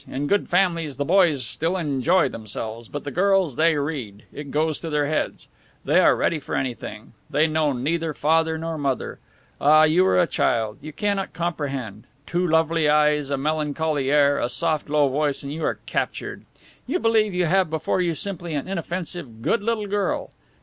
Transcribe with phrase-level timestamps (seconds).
[0.07, 4.23] In good families the boys still enjoy themselves; but the girls they read!
[4.33, 5.47] It goes to their heads.
[5.85, 9.19] They are ready for anything; they know neither father nor mother.
[9.61, 12.05] Ah, you are a child, you cannot comprehend.
[12.25, 16.45] Two lovely eyes, a melancholy air, a soft, low voice, and you are captured
[16.87, 20.31] you believe you have before you simply an inoffensive, good little girl.